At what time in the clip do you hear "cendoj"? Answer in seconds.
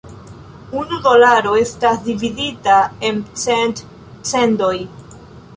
4.33-4.77